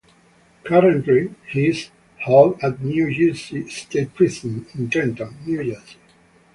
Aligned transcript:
Currently, 0.63 1.35
he 1.47 1.67
is 1.67 1.91
held 2.17 2.59
at 2.63 2.81
New 2.81 3.13
Jersey 3.13 3.69
State 3.69 4.15
Prison 4.15 4.65
in 4.73 4.89
Trenton, 4.89 5.35
New 5.45 5.63
Jersey. 5.63 5.97